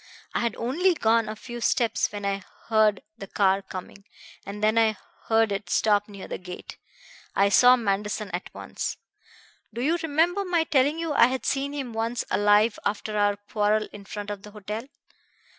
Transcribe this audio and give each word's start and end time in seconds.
I 0.33 0.39
had 0.39 0.55
only 0.55 0.95
gone 0.95 1.29
a 1.29 1.35
few 1.35 1.61
steps 1.61 2.11
when 2.11 2.25
I 2.25 2.43
heard 2.69 3.03
the 3.19 3.27
car 3.27 3.61
coming, 3.61 4.03
and 4.47 4.63
then 4.63 4.75
I 4.75 4.97
heard 5.27 5.51
it 5.51 5.69
stop 5.69 6.09
near 6.09 6.27
the 6.27 6.39
gate. 6.39 6.79
I 7.35 7.49
saw 7.49 7.75
Manderson 7.75 8.31
at 8.31 8.49
once. 8.51 8.97
Do 9.71 9.79
you 9.81 9.97
remember 10.01 10.43
my 10.43 10.63
telling 10.63 10.97
you 10.97 11.13
I 11.13 11.27
had 11.27 11.45
seen 11.45 11.71
him 11.71 11.93
once 11.93 12.25
alive 12.31 12.79
after 12.83 13.15
our 13.15 13.35
quarrel 13.37 13.87
in 13.93 14.05
front 14.05 14.31
of 14.31 14.41
the 14.41 14.49
hotel? 14.49 14.87